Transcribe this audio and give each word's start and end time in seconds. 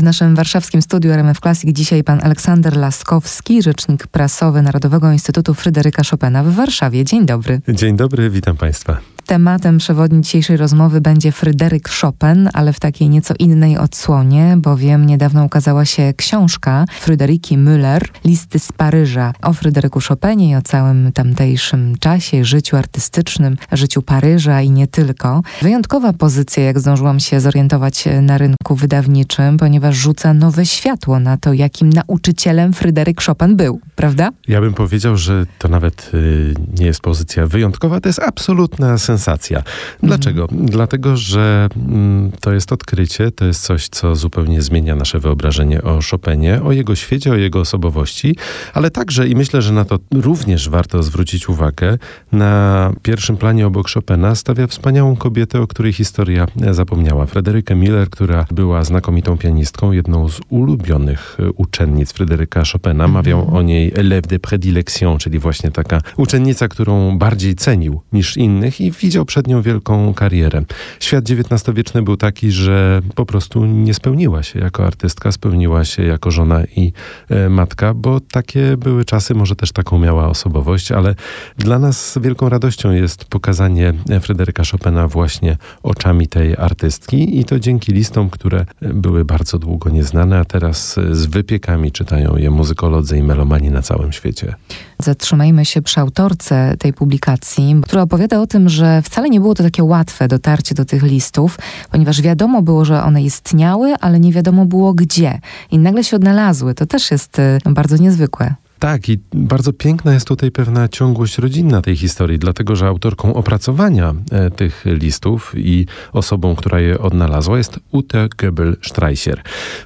w 0.00 0.02
naszym 0.02 0.34
warszawskim 0.34 0.82
studiu 0.82 1.12
RMF 1.12 1.40
Classic 1.40 1.76
dzisiaj 1.76 2.04
pan 2.04 2.20
Aleksander 2.22 2.76
Laskowski, 2.76 3.62
rzecznik 3.62 4.06
prasowy 4.06 4.62
Narodowego 4.62 5.12
Instytutu 5.12 5.54
Fryderyka 5.54 6.02
Chopina 6.10 6.44
w 6.44 6.54
Warszawie. 6.54 7.04
Dzień 7.04 7.26
dobry. 7.26 7.60
Dzień 7.68 7.96
dobry, 7.96 8.30
witam 8.30 8.56
państwa. 8.56 9.00
Tematem 9.30 9.78
przewodni 9.78 10.20
dzisiejszej 10.20 10.56
rozmowy 10.56 11.00
będzie 11.00 11.32
Fryderyk 11.32 11.88
Chopin, 11.88 12.48
ale 12.52 12.72
w 12.72 12.80
takiej 12.80 13.08
nieco 13.08 13.34
innej 13.38 13.78
odsłonie, 13.78 14.54
bowiem 14.58 15.06
niedawno 15.06 15.44
ukazała 15.44 15.84
się 15.84 16.12
książka 16.16 16.84
Fryderyki 17.00 17.58
Müller, 17.58 18.00
Listy 18.24 18.58
z 18.58 18.72
Paryża, 18.72 19.32
o 19.42 19.52
Fryderyku 19.52 20.00
Chopinie 20.08 20.50
i 20.50 20.54
o 20.54 20.62
całym 20.62 21.12
tamtejszym 21.12 21.94
czasie, 22.00 22.44
życiu 22.44 22.76
artystycznym, 22.76 23.56
życiu 23.72 24.02
Paryża 24.02 24.62
i 24.62 24.70
nie 24.70 24.86
tylko. 24.86 25.42
Wyjątkowa 25.62 26.12
pozycja, 26.12 26.64
jak 26.64 26.80
zdążyłam 26.80 27.20
się 27.20 27.40
zorientować 27.40 28.04
na 28.22 28.38
rynku 28.38 28.74
wydawniczym, 28.74 29.56
ponieważ 29.56 29.96
rzuca 29.96 30.34
nowe 30.34 30.66
światło 30.66 31.20
na 31.20 31.36
to, 31.36 31.52
jakim 31.52 31.90
nauczycielem 31.90 32.72
Fryderyk 32.72 33.22
Chopin 33.22 33.56
był, 33.56 33.80
prawda? 33.96 34.30
Ja 34.48 34.60
bym 34.60 34.74
powiedział, 34.74 35.16
że 35.16 35.46
to 35.58 35.68
nawet 35.68 36.10
y, 36.14 36.54
nie 36.78 36.86
jest 36.86 37.00
pozycja 37.00 37.46
wyjątkowa, 37.46 38.00
to 38.00 38.08
jest 38.08 38.18
absolutna 38.18 38.98
sensacja 38.98 39.19
sensacja. 39.20 39.62
Dlaczego? 40.02 40.42
Mhm. 40.42 40.66
Dlatego, 40.66 41.16
że 41.16 41.68
mm, 41.76 42.30
to 42.40 42.52
jest 42.52 42.72
odkrycie, 42.72 43.30
to 43.30 43.44
jest 43.44 43.62
coś, 43.62 43.88
co 43.88 44.14
zupełnie 44.14 44.62
zmienia 44.62 44.96
nasze 44.96 45.18
wyobrażenie 45.18 45.82
o 45.82 46.00
Chopinie, 46.10 46.62
o 46.62 46.72
jego 46.72 46.94
świecie, 46.96 47.32
o 47.32 47.36
jego 47.36 47.60
osobowości, 47.60 48.36
ale 48.74 48.90
także, 48.90 49.28
i 49.28 49.36
myślę, 49.36 49.62
że 49.62 49.72
na 49.72 49.84
to 49.84 49.98
również 50.14 50.68
warto 50.68 51.02
zwrócić 51.02 51.48
uwagę, 51.48 51.98
na 52.32 52.92
pierwszym 53.02 53.36
planie 53.36 53.66
obok 53.66 53.90
Chopina 53.90 54.34
stawia 54.34 54.66
wspaniałą 54.66 55.16
kobietę, 55.16 55.60
o 55.60 55.66
której 55.66 55.92
historia 55.92 56.46
zapomniała. 56.70 57.26
Frederykę 57.26 57.74
Miller, 57.74 58.10
która 58.10 58.46
była 58.50 58.84
znakomitą 58.84 59.38
pianistką, 59.38 59.92
jedną 59.92 60.28
z 60.28 60.40
ulubionych 60.48 61.38
uczennic 61.56 62.12
Fryderyka 62.12 62.62
Chopina. 62.72 63.08
Mawiał 63.08 63.40
mhm. 63.40 63.56
o 63.56 63.62
niej 63.62 63.92
élève 63.92 64.26
de 64.26 64.38
prédilection, 64.38 65.18
czyli 65.18 65.38
właśnie 65.38 65.70
taka 65.70 66.00
uczennica, 66.16 66.68
którą 66.68 67.18
bardziej 67.18 67.54
cenił 67.54 68.00
niż 68.12 68.36
innych 68.36 68.80
i 68.80 68.92
widział 69.10 69.24
przed 69.24 69.46
nią 69.46 69.62
wielką 69.62 70.14
karierę. 70.14 70.62
Świat 71.00 71.24
XIX-wieczny 71.30 72.02
był 72.02 72.16
taki, 72.16 72.52
że 72.52 73.00
po 73.14 73.26
prostu 73.26 73.66
nie 73.66 73.94
spełniła 73.94 74.42
się 74.42 74.58
jako 74.58 74.86
artystka, 74.86 75.32
spełniła 75.32 75.84
się 75.84 76.02
jako 76.02 76.30
żona 76.30 76.64
i 76.76 76.92
e, 77.28 77.48
matka, 77.48 77.94
bo 77.94 78.20
takie 78.20 78.76
były 78.76 79.04
czasy, 79.04 79.34
może 79.34 79.56
też 79.56 79.72
taką 79.72 79.98
miała 79.98 80.28
osobowość, 80.28 80.92
ale 80.92 81.14
dla 81.58 81.78
nas 81.78 82.18
wielką 82.22 82.48
radością 82.48 82.90
jest 82.90 83.24
pokazanie 83.24 83.94
Fryderyka 84.20 84.62
Chopina 84.72 85.08
właśnie 85.08 85.56
oczami 85.82 86.28
tej 86.28 86.56
artystki 86.56 87.38
i 87.38 87.44
to 87.44 87.60
dzięki 87.60 87.92
listom, 87.92 88.30
które 88.30 88.64
były 88.80 89.24
bardzo 89.24 89.58
długo 89.58 89.90
nieznane, 89.90 90.38
a 90.38 90.44
teraz 90.44 91.00
z 91.10 91.26
wypiekami 91.26 91.92
czytają 91.92 92.36
je 92.36 92.50
muzykolodzy 92.50 93.18
i 93.18 93.22
melomani 93.22 93.70
na 93.70 93.82
całym 93.82 94.12
świecie. 94.12 94.54
Zatrzymajmy 94.98 95.64
się 95.64 95.82
przy 95.82 96.00
autorce 96.00 96.76
tej 96.78 96.92
publikacji, 96.92 97.76
która 97.82 98.02
opowiada 98.02 98.40
o 98.40 98.46
tym, 98.46 98.68
że 98.68 98.89
wcale 99.02 99.30
nie 99.30 99.40
było 99.40 99.54
to 99.54 99.62
takie 99.62 99.84
łatwe 99.84 100.28
dotarcie 100.28 100.74
do 100.74 100.84
tych 100.84 101.02
listów, 101.02 101.58
ponieważ 101.90 102.22
wiadomo 102.22 102.62
było, 102.62 102.84
że 102.84 103.02
one 103.02 103.22
istniały, 103.22 103.94
ale 104.00 104.20
nie 104.20 104.32
wiadomo 104.32 104.66
było 104.66 104.94
gdzie. 104.94 105.40
I 105.70 105.78
nagle 105.78 106.04
się 106.04 106.16
odnalazły. 106.16 106.74
To 106.74 106.86
też 106.86 107.10
jest 107.10 107.38
y, 107.38 107.58
bardzo 107.66 107.96
niezwykłe. 107.96 108.54
Tak, 108.80 109.08
i 109.08 109.18
bardzo 109.32 109.72
piękna 109.72 110.14
jest 110.14 110.26
tutaj 110.26 110.50
pewna 110.50 110.88
ciągłość 110.88 111.38
rodzinna 111.38 111.82
tej 111.82 111.96
historii, 111.96 112.38
dlatego 112.38 112.76
że 112.76 112.86
autorką 112.86 113.34
opracowania 113.34 114.14
e, 114.30 114.50
tych 114.50 114.84
listów 114.84 115.52
i 115.56 115.86
osobą, 116.12 116.56
która 116.56 116.80
je 116.80 116.98
odnalazła, 116.98 117.58
jest 117.58 117.80
Ute 117.90 118.28
Goebel-Streischer. 118.42 119.36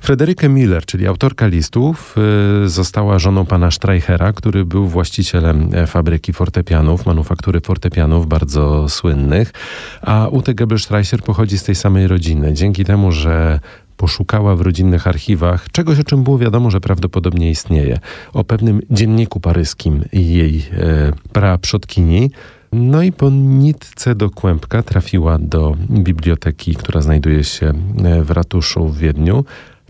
Frederike 0.01 0.48
Miller, 0.48 0.84
czyli 0.86 1.06
autorka 1.06 1.47
listów, 1.47 2.17
e, 2.64 2.69
została 2.69 3.19
żoną 3.19 3.47
pana 3.47 3.70
Streichera, 3.70 4.33
który 4.33 4.64
był 4.64 4.86
właścicielem 4.86 5.70
e, 5.75 5.86
fabryki 5.86 6.33
fortepianów, 6.33 7.06
manufaktury 7.06 7.61
fortepianów 7.61 8.29
bardzo 8.29 8.89
słynnych, 8.89 9.52
a 10.02 10.29
Ute 10.29 10.55
Goebel-Streischer 10.55 11.23
pochodzi 11.23 11.58
z 11.58 11.63
tej 11.63 11.74
samej 11.74 12.07
rodziny. 12.07 12.52
Dzięki 12.52 12.85
temu, 12.85 13.13
że 13.13 13.61
poszukała 13.96 14.56
w 14.56 14.60
rodzinnych 14.60 15.06
archiwach 15.06 15.70
czegoś, 15.72 15.98
o 15.98 16.05
czym 16.05 16.24
było 16.24 16.38
wiadomo, 16.38 16.70
że 16.70 16.80
prawdopodobnie 16.80 17.50
istnieje. 17.50 17.98
O 18.32 18.44
pewnym 18.44 18.80
dzienniku 18.90 19.40
paryskim 19.40 20.05
jej 20.12 20.66
e, 20.72 21.12
praprzodkini. 21.32 22.30
No 22.72 23.02
i 23.02 23.12
po 23.12 23.30
nitce 23.30 24.14
do 24.14 24.30
kłębka 24.30 24.82
trafiła 24.82 25.38
do 25.38 25.77
biblioteki, 25.90 26.74
która 26.74 27.00
znajduje 27.00 27.44
się 27.44 27.72
e, 28.05 28.22
w 28.22 28.30
ratuszu 28.30 28.88
w 28.88 28.98
Wiedniu 28.98 29.44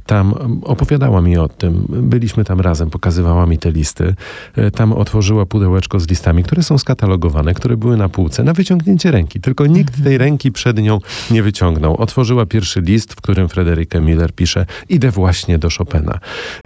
tam 0.07 0.35
opowiadała 0.63 1.21
mi 1.21 1.37
o 1.37 1.49
tym. 1.49 1.87
Byliśmy 1.89 2.45
tam 2.45 2.61
razem, 2.61 2.91
pokazywała 2.91 3.47
mi 3.47 3.59
te 3.59 3.73
listy. 3.73 4.15
E, 4.57 4.71
tam 4.71 4.93
otworzyła 4.93 5.47
pudełeczko 5.47 6.01
z 6.01 6.09
listami, 6.09 6.43
które 6.43 6.63
są 6.63 6.79
skatalogowane, 6.79 7.55
które 7.55 7.77
były 7.77 7.97
na 7.97 8.09
półce, 8.09 8.45
na 8.45 8.53
wyciągnięcie 8.53 9.11
ręki. 9.11 9.41
Tylko 9.41 9.67
nikt 9.67 10.05
tej 10.05 10.19
ręki 10.19 10.53
przed 10.53 10.79
nią 10.79 10.99
nie 11.31 11.43
wyciągnął. 11.43 11.97
Otworzyła 11.97 12.47
pierwszy 12.47 12.81
list, 12.81 13.13
w 13.13 13.17
którym 13.17 13.49
Frederica 13.49 14.01
Miller 14.01 14.33
pisze: 14.33 14.67
Idę 14.89 15.11
właśnie 15.11 15.59
do 15.59 15.69
Chopina. 15.79 16.19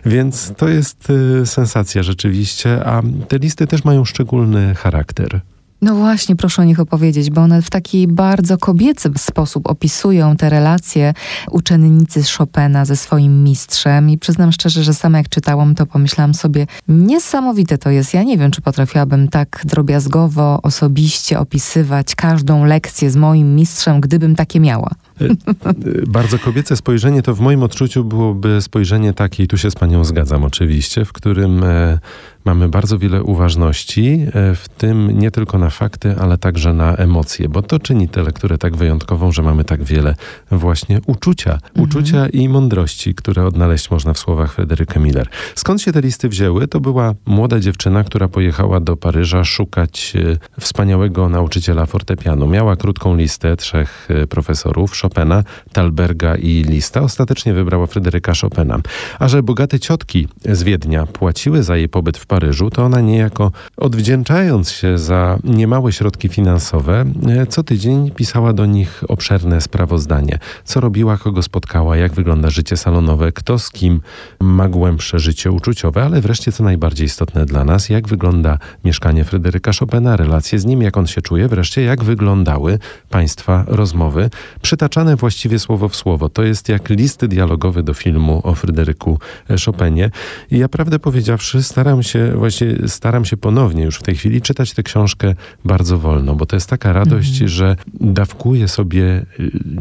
Więc 0.06 0.52
to 0.56 0.68
jest 0.68 1.10
y, 1.10 1.46
sensacja 1.46 2.02
rzeczywiście, 2.02 2.86
a 2.86 3.02
te 3.28 3.38
listy 3.38 3.66
też 3.66 3.84
mają 3.84 4.04
szczególny 4.04 4.74
charakter. 4.74 5.40
No 5.82 5.94
właśnie, 5.94 6.36
proszę 6.36 6.62
o 6.62 6.64
nich 6.64 6.80
opowiedzieć, 6.80 7.30
bo 7.30 7.40
one 7.40 7.62
w 7.62 7.70
taki 7.70 8.08
bardzo 8.08 8.58
kobiecy 8.58 9.10
sposób 9.16 9.70
opisują 9.70 10.36
te 10.36 10.50
relacje 10.50 11.14
uczennicy 11.50 12.22
Chopina 12.38 12.84
ze 12.84 12.96
swoim 12.96 13.44
mistrzem 13.44 14.10
i 14.10 14.18
przyznam 14.18 14.52
szczerze, 14.52 14.82
że 14.82 14.94
sama 14.94 15.18
jak 15.18 15.28
czytałam, 15.28 15.74
to 15.74 15.86
pomyślałam 15.86 16.34
sobie, 16.34 16.66
niesamowite 16.88 17.78
to 17.78 17.90
jest. 17.90 18.14
Ja 18.14 18.22
nie 18.22 18.38
wiem, 18.38 18.50
czy 18.50 18.60
potrafiłabym 18.60 19.28
tak 19.28 19.62
drobiazgowo, 19.64 20.62
osobiście 20.62 21.38
opisywać 21.38 22.14
każdą 22.14 22.64
lekcję 22.64 23.10
z 23.10 23.16
moim 23.16 23.56
mistrzem, 23.56 24.00
gdybym 24.00 24.36
takie 24.36 24.60
miała. 24.60 24.90
E, 25.20 25.24
e, 25.24 26.06
bardzo 26.06 26.38
kobiece 26.38 26.76
spojrzenie 26.76 27.22
to 27.22 27.34
w 27.34 27.40
moim 27.40 27.62
odczuciu 27.62 28.04
byłoby 28.04 28.62
spojrzenie 28.62 29.12
takie, 29.12 29.42
i 29.42 29.48
tu 29.48 29.58
się 29.58 29.70
z 29.70 29.74
panią 29.74 30.04
zgadzam 30.04 30.44
oczywiście, 30.44 31.04
w 31.04 31.12
którym 31.12 31.64
e, 31.64 31.98
mamy 32.44 32.68
bardzo 32.68 32.98
wiele 32.98 33.22
uważności, 33.22 34.26
w 34.34 34.64
tym 34.78 35.18
nie 35.18 35.30
tylko 35.30 35.58
na 35.58 35.70
fakty, 35.70 36.16
ale 36.18 36.38
także 36.38 36.72
na 36.72 36.94
emocje, 36.94 37.48
bo 37.48 37.62
to 37.62 37.78
czyni 37.78 38.08
tę 38.08 38.22
lekturę 38.22 38.58
tak 38.58 38.76
wyjątkową, 38.76 39.32
że 39.32 39.42
mamy 39.42 39.64
tak 39.64 39.82
wiele 39.84 40.14
właśnie 40.50 41.00
uczucia, 41.06 41.52
mhm. 41.52 41.84
uczucia 41.84 42.28
i 42.28 42.48
mądrości, 42.48 43.14
które 43.14 43.46
odnaleźć 43.46 43.90
można 43.90 44.12
w 44.12 44.18
słowach 44.18 44.52
Frederika 44.52 45.00
Miller. 45.00 45.28
Skąd 45.54 45.82
się 45.82 45.92
te 45.92 46.00
listy 46.00 46.28
wzięły? 46.28 46.68
To 46.68 46.80
była 46.80 47.14
młoda 47.26 47.60
dziewczyna, 47.60 48.04
która 48.04 48.28
pojechała 48.28 48.80
do 48.80 48.96
Paryża 48.96 49.44
szukać 49.44 50.12
wspaniałego 50.60 51.28
nauczyciela 51.28 51.86
fortepianu. 51.86 52.46
Miała 52.46 52.76
krótką 52.76 53.16
listę 53.16 53.56
trzech 53.56 54.08
profesorów, 54.28 54.96
Chopina, 55.08 55.44
Talberga 55.72 56.36
i 56.36 56.62
Lista, 56.62 57.00
ostatecznie 57.00 57.54
wybrała 57.54 57.86
Fryderyka 57.86 58.32
Chopina. 58.40 58.78
A 59.18 59.28
że 59.28 59.42
bogate 59.42 59.80
ciotki 59.80 60.28
z 60.44 60.62
Wiednia 60.62 61.06
płaciły 61.06 61.62
za 61.62 61.76
jej 61.76 61.88
pobyt 61.88 62.18
w 62.18 62.26
Paryżu, 62.26 62.70
to 62.70 62.84
ona 62.84 63.00
niejako 63.00 63.52
odwdzięczając 63.76 64.70
się 64.70 64.98
za 64.98 65.38
niemałe 65.44 65.92
środki 65.92 66.28
finansowe, 66.28 67.04
e, 67.28 67.46
co 67.46 67.62
tydzień 67.62 68.10
pisała 68.10 68.52
do 68.52 68.66
nich 68.66 69.04
obszerne 69.08 69.60
sprawozdanie. 69.60 70.38
Co 70.64 70.80
robiła, 70.80 71.16
kogo 71.16 71.42
spotkała, 71.42 71.96
jak 71.96 72.12
wygląda 72.12 72.50
życie 72.50 72.76
salonowe, 72.76 73.32
kto 73.32 73.58
z 73.58 73.70
kim 73.70 74.00
ma 74.40 74.68
głębsze 74.68 75.18
życie 75.18 75.50
uczuciowe, 75.50 76.04
ale 76.04 76.20
wreszcie 76.20 76.52
co 76.52 76.64
najbardziej 76.64 77.06
istotne 77.06 77.46
dla 77.46 77.64
nas, 77.64 77.88
jak 77.88 78.08
wygląda 78.08 78.58
mieszkanie 78.84 79.24
Fryderyka 79.24 79.70
Chopina, 79.78 80.16
relacje 80.16 80.58
z 80.58 80.64
nim, 80.64 80.82
jak 80.82 80.96
on 80.96 81.06
się 81.06 81.22
czuje, 81.22 81.48
wreszcie 81.48 81.82
jak 81.82 82.04
wyglądały 82.04 82.78
państwa 83.10 83.64
rozmowy. 83.66 84.30
Przytacza 84.62 84.97
przytaczane 84.98 85.16
właściwie 85.16 85.58
słowo 85.58 85.88
w 85.88 85.96
słowo. 85.96 86.28
To 86.28 86.42
jest 86.42 86.68
jak 86.68 86.90
listy 86.90 87.28
dialogowe 87.28 87.82
do 87.82 87.94
filmu 87.94 88.40
o 88.44 88.54
Fryderyku 88.54 89.18
Chopinie. 89.66 90.10
I 90.50 90.58
ja 90.58 90.68
prawdę 90.68 90.98
powiedziawszy, 90.98 91.62
staram 91.62 92.02
się, 92.02 92.32
właśnie 92.36 92.66
staram 92.86 93.24
się 93.24 93.36
ponownie 93.36 93.84
już 93.84 93.96
w 93.98 94.02
tej 94.02 94.16
chwili 94.16 94.42
czytać 94.42 94.74
tę 94.74 94.82
książkę 94.82 95.34
bardzo 95.64 95.98
wolno, 95.98 96.34
bo 96.34 96.46
to 96.46 96.56
jest 96.56 96.70
taka 96.70 96.92
radość, 96.92 97.30
mhm. 97.30 97.48
że 97.48 97.76
dawkuję 98.00 98.68
sobie 98.68 99.26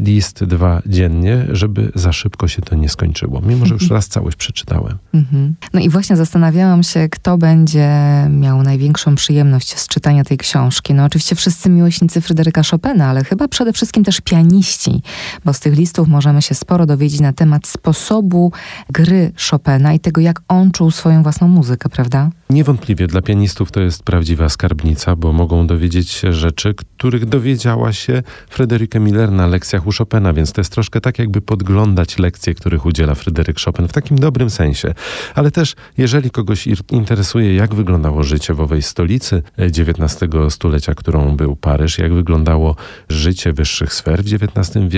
list 0.00 0.44
dwa 0.44 0.82
dziennie, 0.86 1.46
żeby 1.50 1.92
za 1.94 2.12
szybko 2.12 2.48
się 2.48 2.62
to 2.62 2.76
nie 2.76 2.88
skończyło. 2.88 3.40
Mimo, 3.40 3.66
że 3.66 3.74
już 3.74 3.82
mhm. 3.82 3.96
raz 3.96 4.08
całość 4.08 4.36
przeczytałem. 4.36 4.98
Mhm. 5.14 5.54
No 5.72 5.80
i 5.80 5.88
właśnie 5.88 6.16
zastanawiałam 6.16 6.82
się, 6.82 7.08
kto 7.08 7.38
będzie 7.38 7.88
miał 8.30 8.62
największą 8.62 9.14
przyjemność 9.14 9.78
z 9.78 9.88
czytania 9.88 10.24
tej 10.24 10.38
książki. 10.38 10.94
No 10.94 11.04
oczywiście 11.04 11.36
wszyscy 11.36 11.70
miłośnicy 11.70 12.20
Fryderyka 12.20 12.62
Chopina, 12.70 13.06
ale 13.06 13.24
chyba 13.24 13.48
przede 13.48 13.72
wszystkim 13.72 14.04
też 14.04 14.20
pianiści, 14.20 15.02
bo 15.44 15.52
z 15.52 15.60
tych 15.60 15.74
listów 15.74 16.08
możemy 16.08 16.42
się 16.42 16.54
sporo 16.54 16.86
dowiedzieć 16.86 17.20
na 17.20 17.32
temat 17.32 17.66
sposobu 17.66 18.52
gry 18.90 19.32
Chopina 19.50 19.92
i 19.92 20.00
tego, 20.00 20.20
jak 20.20 20.40
on 20.48 20.70
czuł 20.70 20.90
swoją 20.90 21.22
własną 21.22 21.48
muzykę, 21.48 21.88
prawda? 21.88 22.30
Niewątpliwie 22.50 23.06
dla 23.06 23.22
pianistów 23.22 23.72
to 23.72 23.80
jest 23.80 24.02
prawdziwa 24.02 24.48
skarbnica, 24.48 25.16
bo 25.16 25.32
mogą 25.32 25.66
dowiedzieć 25.66 26.10
się 26.10 26.32
rzeczy, 26.32 26.74
których 26.74 27.26
dowiedziała 27.26 27.92
się 27.92 28.22
Fryderyka 28.50 28.98
Miller 28.98 29.32
na 29.32 29.46
lekcjach 29.46 29.86
u 29.86 29.90
Chopina, 29.98 30.32
więc 30.32 30.52
to 30.52 30.60
jest 30.60 30.72
troszkę 30.72 31.00
tak, 31.00 31.18
jakby 31.18 31.40
podglądać 31.40 32.18
lekcje, 32.18 32.54
których 32.54 32.86
udziela 32.86 33.14
Fryderyk 33.14 33.60
Chopin 33.60 33.88
w 33.88 33.92
takim 33.92 34.18
dobrym 34.18 34.50
sensie. 34.50 34.94
Ale 35.34 35.50
też, 35.50 35.74
jeżeli 35.96 36.30
kogoś 36.30 36.68
interesuje, 36.90 37.54
jak 37.54 37.74
wyglądało 37.74 38.22
życie 38.22 38.54
w 38.54 38.60
owej 38.60 38.82
stolicy 38.82 39.42
XIX 39.58 40.32
stulecia, 40.48 40.94
którą 40.94 41.36
był 41.36 41.56
Paryż, 41.56 41.98
jak 41.98 42.14
wyglądało 42.14 42.76
życie 43.08 43.52
wyższych 43.52 43.94
sfer 43.94 44.22
w 44.24 44.26
XIX 44.32 44.88
wieku, 44.88 44.97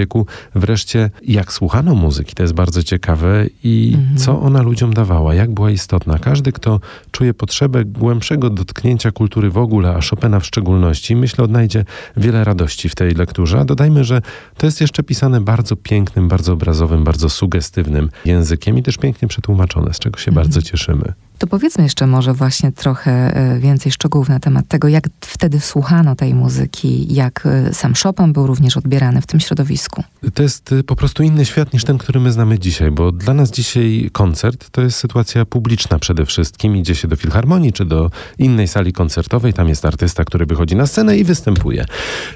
wreszcie 0.55 1.11
jak 1.23 1.53
słuchano 1.53 1.95
muzyki, 1.95 2.35
to 2.35 2.43
jest 2.43 2.55
bardzo 2.55 2.83
ciekawe 2.83 3.47
i 3.65 3.93
mhm. 3.99 4.19
co 4.19 4.41
ona 4.41 4.63
ludziom 4.63 4.95
dawała, 4.95 5.35
jak 5.35 5.51
była 5.51 5.71
istotna. 5.71 6.19
Każdy, 6.19 6.53
kto 6.53 6.81
czuje 7.11 7.35
potrzebę 7.35 7.85
głębszego 7.85 8.51
dotknięcia 8.51 9.11
kultury 9.11 9.51
w 9.51 9.59
ogóle, 9.59 9.95
a 9.95 10.01
Chopina 10.11 10.41
w 10.41 10.47
szczególności, 10.47 11.17
myślę, 11.17 11.45
odnajdzie 11.45 11.85
wiele 12.17 12.45
radości 12.45 12.89
w 12.89 12.95
tej 12.95 13.15
lekturze. 13.15 13.61
A 13.61 13.65
dodajmy, 13.65 14.05
że 14.05 14.23
to 14.57 14.67
jest 14.67 14.81
jeszcze 14.81 15.03
pisane 15.03 15.41
bardzo 15.41 15.77
pięknym, 15.77 16.29
bardzo 16.29 16.53
obrazowym, 16.53 17.05
bardzo 17.05 17.29
sugestywnym 17.29 18.11
językiem 18.25 18.79
i 18.79 18.83
też 18.83 18.97
pięknie 18.97 19.29
przetłumaczone, 19.29 19.95
z 19.95 19.99
czego 19.99 20.19
się 20.19 20.29
mhm. 20.29 20.47
bardzo 20.47 20.63
cieszymy. 20.63 21.13
To 21.41 21.47
powiedzmy 21.47 21.85
jeszcze 21.85 22.07
może 22.07 22.35
właśnie 22.35 22.73
trochę 22.73 23.37
e, 23.37 23.59
więcej 23.61 23.93
szczegółów 23.93 24.29
na 24.29 24.41
temat 24.41 24.69
tego, 24.69 24.89
jak 24.89 25.05
wtedy 25.21 25.61
słuchano 25.61 26.15
tej 26.15 26.35
muzyki, 26.35 27.15
jak 27.15 27.47
e, 27.47 27.75
sam 27.75 27.95
Chopin 28.03 28.33
był 28.33 28.47
również 28.47 28.77
odbierany 28.77 29.21
w 29.21 29.27
tym 29.27 29.41
środowisku. 29.41 30.03
To 30.35 30.43
jest 30.43 30.73
e, 30.73 30.83
po 30.85 30.97
prostu 30.97 31.23
inny 31.23 31.45
świat 31.45 31.73
niż 31.73 31.85
ten, 31.85 31.99
który 31.99 32.21
my 32.21 32.33
znamy 32.33 32.59
dzisiaj, 32.59 32.91
bo 32.91 33.13
dla 33.13 33.35
nas 33.35 33.51
dzisiaj 33.51 34.11
koncert 34.13 34.71
to 34.71 34.83
jest 34.83 34.99
sytuacja 34.99 35.45
publiczna 35.45 35.99
przede 35.99 36.27
wszystkim. 36.27 36.77
Idzie 36.77 36.95
się 36.95 37.09
do 37.09 37.17
filharmonii 37.17 37.73
czy 37.73 37.85
do 37.85 38.11
innej 38.39 38.69
sali 38.69 38.93
koncertowej, 38.93 39.53
tam 39.53 39.69
jest 39.69 39.85
artysta, 39.85 40.25
który 40.25 40.47
wychodzi 40.47 40.77
na 40.77 40.87
scenę 40.87 41.17
i 41.17 41.25
występuje. 41.25 41.85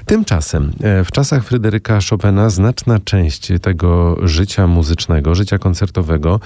Tymczasem 0.05 0.71
w 1.05 1.11
czasach 1.11 1.43
Fryderyka 1.43 1.99
Chopina 2.09 2.49
znaczna 2.49 2.99
część 2.99 3.51
tego 3.61 4.17
życia 4.27 4.67
muzycznego, 4.67 5.35
życia 5.35 5.57
koncertowego 5.57 6.39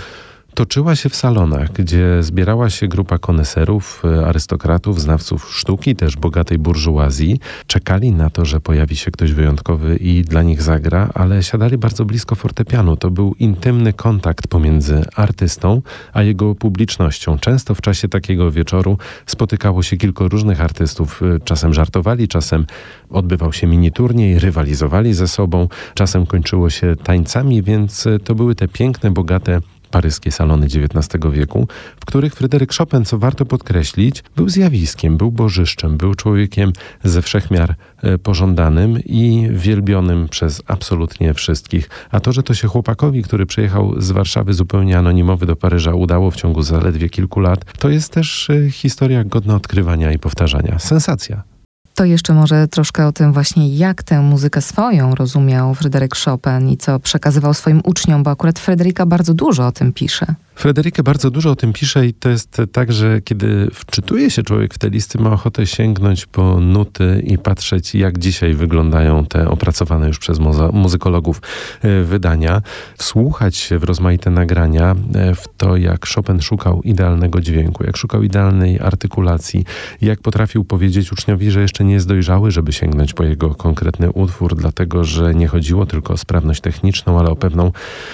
toczyła 0.60 0.96
się 0.96 1.10
w 1.10 1.16
salonach, 1.16 1.72
gdzie 1.72 2.24
zbierała 2.24 2.70
się 2.70 2.88
grupa 2.88 3.18
koneserów, 3.18 4.04
e, 4.06 4.26
arystokratów, 4.26 5.02
znawców 5.02 5.56
sztuki, 5.56 5.96
też 5.96 6.18
bogatej 6.18 6.58
burżuazji. 6.58 7.40
Czekali 7.68 8.12
na 8.12 8.30
to, 8.30 8.46
że 8.46 8.60
pojawi 8.60 8.96
się 8.96 9.12
ktoś 9.12 9.34
wyjątkowy 9.34 9.96
i 9.96 10.22
dla 10.22 10.44
nich 10.44 10.62
zagra, 10.62 11.10
ale 11.14 11.44
siadali 11.44 11.78
bardzo 11.78 12.06
blisko 12.06 12.36
fortepianu. 12.36 12.98
To 12.98 13.12
był 13.12 13.36
intymny 13.40 13.94
kontakt 13.94 14.48
pomiędzy 14.48 15.04
artystą 15.16 15.82
a 16.14 16.24
jego 16.24 16.56
publicznością. 16.56 17.38
Często 17.38 17.76
w 17.76 17.82
czasie 17.82 18.08
takiego 18.08 18.52
wieczoru 18.52 18.98
spotykało 19.26 19.84
się 19.84 19.98
kilku 19.98 20.30
różnych 20.30 20.62
artystów. 20.62 21.22
E, 21.24 21.40
czasem 21.40 21.74
żartowali, 21.74 22.28
czasem 22.28 22.66
odbywał 23.10 23.54
się 23.54 23.68
mini 23.68 23.92
turniej, 23.92 24.40
rywalizowali 24.40 25.14
ze 25.14 25.28
sobą, 25.28 25.68
czasem 25.94 26.26
kończyło 26.26 26.70
się 26.70 26.96
tańcami, 27.04 27.64
więc 27.64 28.08
e, 28.08 28.20
to 28.20 28.36
były 28.36 28.56
te 28.56 28.68
piękne, 28.68 29.12
bogate 29.12 29.62
paryskie 29.92 30.32
salony 30.32 30.66
XIX 30.66 31.24
wieku, 31.32 31.68
w 32.00 32.06
których 32.06 32.36
Fryderyk 32.36 32.74
Chopin, 32.74 33.06
co 33.06 33.18
warto 33.18 33.46
podkreślić, 33.46 34.24
był 34.36 34.50
zjawiskiem, 34.50 35.18
był 35.18 35.32
bożyszczem, 35.32 35.98
był 35.98 36.16
człowiekiem 36.16 36.74
ze 37.04 37.22
wszechmiar 37.22 37.76
e, 38.04 38.18
pożądanym 38.18 39.00
i 39.06 39.48
wielbionym 39.52 40.30
przez 40.30 40.62
absolutnie 40.68 41.34
wszystkich. 41.34 41.90
A 42.12 42.20
to, 42.20 42.32
że 42.32 42.44
to 42.44 42.54
się 42.54 42.68
chłopakowi, 42.68 43.24
który 43.24 43.46
przyjechał 43.46 44.02
z 44.02 44.12
Warszawy 44.12 44.54
zupełnie 44.54 44.98
anonimowy 44.98 45.46
do 45.46 45.56
Paryża, 45.56 45.94
udało 45.94 46.32
w 46.32 46.36
ciągu 46.36 46.62
zaledwie 46.62 47.10
kilku 47.10 47.40
lat, 47.40 47.66
to 47.80 47.90
jest 47.90 48.14
też 48.14 48.50
e, 48.50 48.72
historia 48.72 49.24
godna 49.24 49.56
odkrywania 49.56 50.12
i 50.12 50.20
powtarzania. 50.20 50.80
Sensacja. 50.80 51.59
To 52.00 52.06
jeszcze 52.06 52.34
może 52.34 52.68
troszkę 52.68 53.08
o 53.08 53.12
tym 53.12 53.34
właśnie, 53.34 53.76
jak 53.76 54.04
tę 54.04 54.22
muzykę 54.22 54.62
swoją 54.62 55.16
rozumiał 55.16 55.76
Fryderyk 55.76 56.16
Chopin 56.16 56.70
i 56.70 56.78
co 56.78 57.00
przekazywał 57.00 57.54
swoim 57.54 57.82
uczniom, 57.84 58.24
bo 58.24 58.32
akurat 58.32 58.60
Fryderyka 58.60 59.06
bardzo 59.06 59.34
dużo 59.34 59.68
o 59.68 59.72
tym 59.72 59.94
pisze. 59.94 60.26
Frederike 60.60 61.04
bardzo 61.04 61.32
dużo 61.32 61.52
o 61.52 61.56
tym 61.56 61.74
pisze 61.74 62.08
i 62.08 62.14
to 62.14 62.30
jest 62.30 62.62
tak, 62.72 62.94
że 62.94 63.22
kiedy 63.22 63.68
wczytuje 63.74 64.30
się 64.30 64.44
człowiek 64.44 64.74
w 64.74 64.78
te 64.78 64.90
listy, 64.90 65.20
ma 65.22 65.32
ochotę 65.32 65.68
sięgnąć 65.68 66.26
po 66.26 66.60
nuty 66.60 67.24
i 67.28 67.38
patrzeć, 67.38 67.96
jak 67.96 68.20
dzisiaj 68.20 68.54
wyglądają 68.54 69.26
te 69.26 69.50
opracowane 69.50 70.08
już 70.08 70.20
przez 70.20 70.40
muzykologów 70.74 71.42
e, 71.82 72.04
wydania, 72.04 72.62
wsłuchać 72.98 73.58
się 73.58 73.80
w 73.80 73.84
rozmaite 73.84 74.30
nagrania, 74.30 74.96
e, 75.16 75.36
w 75.36 75.48
to, 75.58 75.78
jak 75.78 76.08
Chopin 76.08 76.42
szukał 76.42 76.82
idealnego 76.82 77.42
dźwięku, 77.42 77.84
jak 77.84 77.98
szukał 77.98 78.24
idealnej 78.24 78.80
artykulacji, 78.80 79.66
jak 80.02 80.22
potrafił 80.22 80.64
powiedzieć 80.66 81.12
uczniowi, 81.12 81.52
że 81.52 81.62
jeszcze 81.62 81.84
nie 81.84 81.94
jest 81.94 82.08
dojrzały, 82.08 82.52
żeby 82.52 82.74
sięgnąć 82.74 83.14
po 83.14 83.24
jego 83.24 83.56
konkretny 83.56 84.12
utwór, 84.12 84.56
dlatego 84.56 85.04
że 85.04 85.36
nie 85.36 85.48
chodziło 85.48 85.86
tylko 85.86 86.14
o 86.14 86.18
sprawność 86.18 86.62
techniczną, 86.62 87.20
ale 87.20 87.30
o 87.30 87.36
pewną 87.36 87.72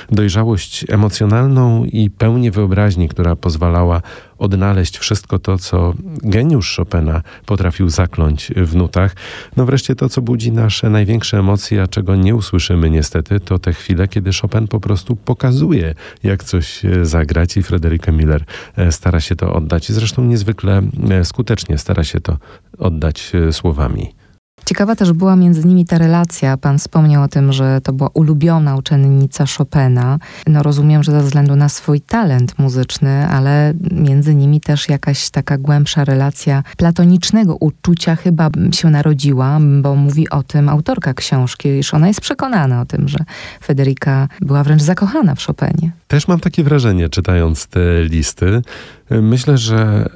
dojrzałość 0.09 0.86
emocjonalną 0.89 1.86
i 1.86 2.09
pełną 2.09 2.34
pełnię 2.35 2.51
wyobraźni, 2.51 3.09
która 3.09 3.35
pozwalała 3.35 4.01
odnaleźć 4.37 4.97
wszystko 4.97 5.39
to, 5.39 5.57
co 5.57 5.93
geniusz 6.23 6.75
Chopina 6.75 7.21
potrafił 7.45 7.89
zakląć 7.89 8.51
w 8.55 8.75
nutach. 8.75 9.15
No 9.57 9.65
wreszcie 9.65 9.95
to, 9.95 10.09
co 10.09 10.21
budzi 10.21 10.51
nasze 10.51 10.89
największe 10.89 11.39
emocje, 11.39 11.81
a 11.81 11.87
czego 11.87 12.15
nie 12.15 12.35
usłyszymy 12.35 12.89
niestety, 12.89 13.39
to 13.39 13.59
te 13.59 13.73
chwile, 13.73 14.07
kiedy 14.07 14.31
Chopin 14.41 14.67
po 14.67 14.79
prostu 14.79 15.15
pokazuje, 15.15 15.95
jak 16.23 16.43
coś 16.43 16.85
e, 16.85 17.05
zagrać 17.05 17.57
i 17.57 17.63
Frederica 17.63 18.11
Miller 18.11 18.43
e, 18.77 18.91
stara 18.91 19.19
się 19.19 19.35
to 19.35 19.53
oddać. 19.53 19.91
Zresztą 19.91 20.23
niezwykle 20.23 20.81
e, 21.09 21.25
skutecznie 21.25 21.77
stara 21.77 22.03
się 22.03 22.21
to 22.21 22.37
oddać 22.79 23.31
słowami. 23.51 24.25
Ciekawa 24.65 24.95
też 24.95 25.13
była 25.13 25.35
między 25.35 25.67
nimi 25.67 25.85
ta 25.85 25.97
relacja. 25.97 26.57
Pan 26.57 26.77
wspomniał 26.77 27.23
o 27.23 27.27
tym, 27.27 27.53
że 27.53 27.81
to 27.83 27.94
była 27.94 28.09
ulubiona 28.13 28.75
uczennica 28.75 29.45
Chopina. 29.57 30.19
No 30.47 30.63
rozumiem, 30.63 31.03
że 31.03 31.12
ze 31.12 31.23
względu 31.23 31.56
na 31.56 31.69
swój 31.69 32.01
talent 32.01 32.59
muzyczny, 32.59 33.27
ale 33.27 33.73
między 33.91 34.35
nimi 34.35 34.62
też 34.62 34.89
jakaś 34.89 35.29
taka 35.29 35.57
głębsza 35.57 36.06
relacja 36.06 36.63
platonicznego 36.77 37.56
uczucia 37.56 38.15
chyba 38.15 38.50
się 38.71 38.89
narodziła, 38.89 39.59
bo 39.81 39.95
mówi 39.95 40.29
o 40.29 40.44
tym 40.44 40.69
autorka 40.69 41.13
książki, 41.13 41.69
iż 41.69 41.94
ona 41.94 42.07
jest 42.07 42.21
przekonana 42.21 42.81
o 42.81 42.85
tym, 42.85 43.07
że 43.07 43.19
Federica 43.63 44.27
była 44.41 44.63
wręcz 44.63 44.81
zakochana 44.81 45.35
w 45.35 45.45
Chopinie. 45.45 45.91
Też 46.07 46.27
mam 46.27 46.39
takie 46.39 46.63
wrażenie, 46.63 47.09
czytając 47.09 47.68
te 47.68 48.03
listy. 48.03 48.61
Myślę, 49.09 49.57
że 49.57 50.09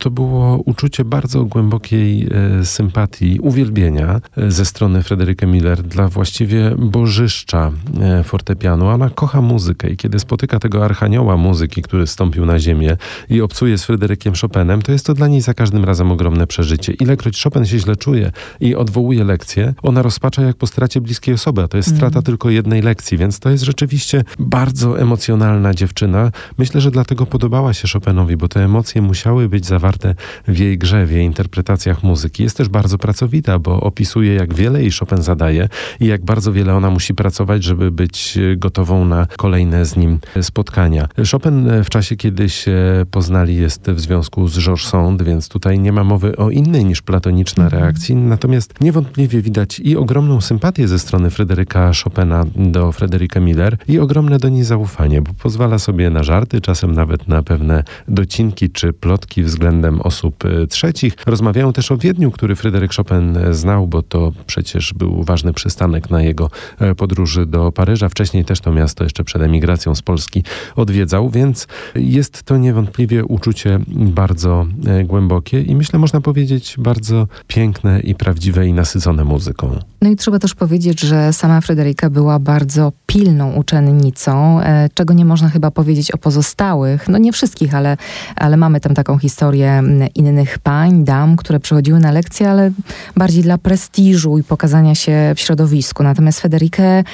to 0.00 0.10
było 0.10 0.56
uczucie 0.56 1.04
bardzo 1.04 1.44
głębokiej 1.44 2.28
e, 2.60 2.64
sympatii, 2.64 3.40
uwielbienia 3.40 4.20
e, 4.36 4.50
ze 4.50 4.64
strony 4.64 5.02
Frederika 5.02 5.46
Miller 5.46 5.82
dla 5.82 6.08
właściwie 6.08 6.74
bożyszcza 6.78 7.72
e, 8.00 8.24
fortepianu. 8.24 8.86
Ona 8.86 9.10
kocha 9.10 9.40
muzykę 9.40 9.90
i 9.90 9.96
kiedy 9.96 10.18
spotyka 10.18 10.58
tego 10.58 10.84
archanioła 10.84 11.36
muzyki, 11.36 11.82
który 11.82 12.06
stąpił 12.06 12.46
na 12.46 12.58
ziemię 12.58 12.96
i 13.30 13.40
obcuje 13.40 13.78
z 13.78 13.84
Fryderykiem 13.84 14.34
Chopinem, 14.40 14.82
to 14.82 14.92
jest 14.92 15.06
to 15.06 15.14
dla 15.14 15.28
niej 15.28 15.40
za 15.40 15.54
każdym 15.54 15.84
razem 15.84 16.12
ogromne 16.12 16.46
przeżycie. 16.46 16.92
Ilekroć 16.92 17.42
Chopin 17.42 17.66
się 17.66 17.78
źle 17.78 17.96
czuje 17.96 18.32
i 18.60 18.74
odwołuje 18.74 19.24
lekcję, 19.24 19.74
ona 19.82 20.02
rozpacza 20.02 20.42
jak 20.42 20.56
po 20.56 20.66
stracie 20.66 21.00
bliskiej 21.00 21.34
osoby, 21.34 21.62
a 21.62 21.68
to 21.68 21.76
jest 21.76 21.88
mm. 21.88 21.98
strata 21.98 22.22
tylko 22.22 22.50
jednej 22.50 22.82
lekcji, 22.82 23.18
więc 23.18 23.38
to 23.40 23.50
jest 23.50 23.64
rzeczywiście 23.64 24.24
bardzo 24.38 25.00
emocjonalna 25.00 25.74
dziewczyna. 25.74 26.30
Myślę, 26.58 26.80
że 26.80 26.90
dlatego 26.90 27.26
podobała 27.26 27.74
się 27.74 27.88
Chopinowi, 27.92 28.36
bo 28.36 28.48
te 28.48 28.64
emocje 28.64 29.02
musiały 29.02 29.48
być 29.48 29.66
zawarte 29.66 29.89
zawarte 29.90 30.14
w 30.48 30.58
jej 30.58 30.78
grze, 30.78 31.06
w 31.06 31.10
jej 31.10 31.24
interpretacjach 31.24 32.02
muzyki. 32.02 32.42
Jest 32.42 32.56
też 32.56 32.68
bardzo 32.68 32.98
pracowita, 32.98 33.58
bo 33.58 33.80
opisuje, 33.80 34.34
jak 34.34 34.54
wiele 34.54 34.82
jej 34.82 34.90
Chopin 34.90 35.22
zadaje 35.22 35.68
i 36.00 36.06
jak 36.06 36.24
bardzo 36.24 36.52
wiele 36.52 36.74
ona 36.74 36.90
musi 36.90 37.14
pracować, 37.14 37.64
żeby 37.64 37.90
być 37.90 38.38
gotową 38.56 39.04
na 39.04 39.26
kolejne 39.36 39.84
z 39.84 39.96
nim 39.96 40.18
spotkania. 40.42 41.08
Chopin 41.32 41.68
w 41.84 41.90
czasie, 41.90 42.16
kiedy 42.16 42.48
się 42.48 42.76
poznali, 43.10 43.56
jest 43.56 43.90
w 43.90 44.00
związku 44.00 44.48
z 44.48 44.58
Georges 44.58 44.88
Sand, 44.88 45.22
więc 45.22 45.48
tutaj 45.48 45.78
nie 45.78 45.92
ma 45.92 46.04
mowy 46.04 46.36
o 46.36 46.50
innej 46.50 46.84
niż 46.84 47.02
platoniczna 47.02 47.64
mhm. 47.64 47.82
reakcji. 47.82 48.14
Natomiast 48.14 48.80
niewątpliwie 48.80 49.42
widać 49.42 49.80
i 49.80 49.96
ogromną 49.96 50.40
sympatię 50.40 50.88
ze 50.88 50.98
strony 50.98 51.30
Fryderyka 51.30 51.90
Chopina 52.04 52.44
do 52.56 52.92
Fryderyka 52.92 53.40
Miller 53.40 53.76
i 53.88 53.98
ogromne 53.98 54.38
do 54.38 54.48
niej 54.48 54.64
zaufanie, 54.64 55.22
bo 55.22 55.30
pozwala 55.42 55.78
sobie 55.78 56.10
na 56.10 56.22
żarty, 56.22 56.60
czasem 56.60 56.92
nawet 56.92 57.28
na 57.28 57.42
pewne 57.42 57.84
docinki 58.08 58.70
czy 58.70 58.92
plotki 58.92 59.42
względem 59.42 59.79
względem 59.80 60.00
osób 60.00 60.44
trzecich. 60.68 61.14
Rozmawiają 61.26 61.72
też 61.72 61.92
o 61.92 61.96
Wiedniu, 61.96 62.30
który 62.30 62.56
Fryderyk 62.56 62.94
Chopin 62.94 63.38
znał, 63.50 63.86
bo 63.86 64.02
to 64.02 64.32
przecież 64.46 64.94
był 64.94 65.22
ważny 65.22 65.52
przystanek 65.52 66.10
na 66.10 66.22
jego 66.22 66.50
podróży 66.96 67.46
do 67.46 67.72
Paryża. 67.72 68.08
Wcześniej 68.08 68.44
też 68.44 68.60
to 68.60 68.72
miasto 68.72 69.04
jeszcze 69.04 69.24
przed 69.24 69.42
emigracją 69.42 69.94
z 69.94 70.02
Polski 70.02 70.44
odwiedzał, 70.76 71.30
więc 71.30 71.66
jest 71.94 72.42
to 72.42 72.56
niewątpliwie 72.56 73.24
uczucie 73.24 73.78
bardzo 73.88 74.66
głębokie 75.04 75.60
i 75.60 75.76
myślę, 75.76 75.98
można 75.98 76.20
powiedzieć, 76.20 76.74
bardzo 76.78 77.26
piękne 77.46 78.00
i 78.00 78.14
prawdziwe 78.14 78.66
i 78.66 78.72
nasycone 78.72 79.24
muzyką. 79.24 79.78
No 80.02 80.10
i 80.10 80.16
trzeba 80.16 80.38
też 80.38 80.54
powiedzieć, 80.54 81.00
że 81.00 81.32
sama 81.32 81.60
Fryderyka 81.60 82.10
była 82.10 82.38
bardzo 82.38 82.92
pilną 83.06 83.52
uczennicą, 83.54 84.60
e, 84.60 84.88
czego 84.94 85.14
nie 85.14 85.24
można 85.24 85.48
chyba 85.48 85.70
powiedzieć 85.70 86.10
o 86.10 86.18
pozostałych. 86.18 87.08
No 87.08 87.18
nie 87.18 87.32
wszystkich, 87.32 87.74
ale, 87.74 87.96
ale 88.36 88.56
mamy 88.56 88.80
tam 88.80 88.94
taką 88.94 89.18
historię 89.18 89.69
innych 90.14 90.58
pań, 90.58 91.04
dam, 91.04 91.36
które 91.36 91.60
przychodziły 91.60 92.00
na 92.00 92.12
lekcje, 92.12 92.50
ale 92.50 92.70
bardziej 93.16 93.42
dla 93.42 93.58
prestiżu 93.58 94.38
i 94.38 94.42
pokazania 94.42 94.94
się 94.94 95.32
w 95.36 95.40
środowisku. 95.40 96.02
Natomiast 96.02 96.40
Federikę 96.40 97.04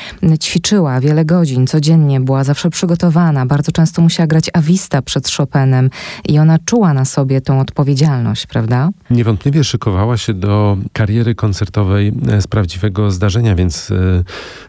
ćwiczyła 0.43 1.01
wiele 1.01 1.25
godzin 1.25 1.67
codziennie, 1.67 2.21
była 2.21 2.45
zawsze 2.45 2.71
przygotowana, 2.71 3.47
bardzo 3.47 3.73
często 3.73 4.03
musiała 4.03 4.27
grać 4.27 4.51
awista 4.53 5.03
przed 5.03 5.31
Chopinem 5.31 5.91
i 6.29 6.39
ona 6.39 6.59
czuła 6.59 6.95
na 6.95 7.05
sobie 7.05 7.41
tą 7.41 7.61
odpowiedzialność, 7.61 8.47
prawda? 8.47 8.91
Niewątpliwie 9.11 9.65
szykowała 9.65 10.17
się 10.17 10.35
do 10.35 10.77
kariery 10.93 11.35
koncertowej 11.35 12.13
e, 12.29 12.43
z 12.43 12.47
prawdziwego 12.47 13.11
zdarzenia, 13.11 13.55
więc 13.55 13.91
e, 13.91 14.25